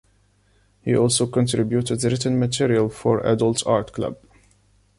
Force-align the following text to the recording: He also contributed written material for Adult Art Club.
He 0.83 0.95
also 0.95 1.27
contributed 1.27 2.03
written 2.03 2.39
material 2.39 2.89
for 2.89 3.19
Adult 3.23 3.61
Art 3.67 3.93
Club. 3.93 4.17